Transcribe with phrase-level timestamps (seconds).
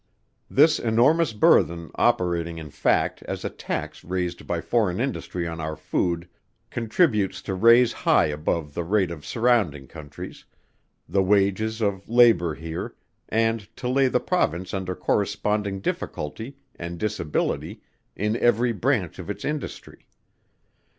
[0.49, 5.75] This enormous burthen operating in fact, as a tax raised by foreign industry on our
[5.75, 6.27] food,
[6.71, 10.43] contributes to raise high above the rate in surrounding Countries,
[11.07, 12.95] the wages of labour here,
[13.29, 17.83] and to lay the Province under corresponding difficulty and disability
[18.15, 20.07] in every branch of its industry.